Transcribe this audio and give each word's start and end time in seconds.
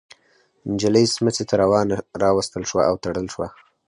نجلۍ 0.71 1.05
سمڅې 1.15 1.43
ته 1.49 1.55
راوستل 2.23 2.63
شوه 2.69 2.83
او 2.89 2.95
تړل 3.03 3.27
شوه. 3.33 3.47